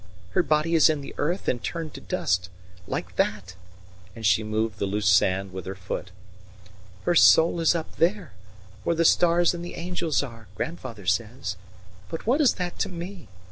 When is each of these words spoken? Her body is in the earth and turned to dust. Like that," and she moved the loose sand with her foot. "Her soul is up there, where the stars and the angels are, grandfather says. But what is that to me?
Her 0.31 0.41
body 0.41 0.73
is 0.73 0.89
in 0.89 1.01
the 1.01 1.13
earth 1.19 1.47
and 1.47 1.63
turned 1.63 1.93
to 1.93 2.01
dust. 2.01 2.49
Like 2.87 3.17
that," 3.17 3.53
and 4.15 4.25
she 4.25 4.41
moved 4.43 4.79
the 4.79 4.87
loose 4.87 5.07
sand 5.07 5.53
with 5.53 5.67
her 5.67 5.75
foot. 5.75 6.09
"Her 7.03 7.13
soul 7.13 7.59
is 7.59 7.75
up 7.75 7.97
there, 7.97 8.33
where 8.83 8.95
the 8.95 9.05
stars 9.05 9.53
and 9.53 9.63
the 9.63 9.75
angels 9.75 10.23
are, 10.23 10.47
grandfather 10.55 11.05
says. 11.05 11.55
But 12.09 12.25
what 12.25 12.41
is 12.41 12.55
that 12.55 12.79
to 12.79 12.89
me? 12.89 13.27